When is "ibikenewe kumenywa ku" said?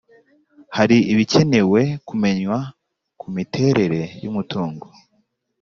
1.13-3.27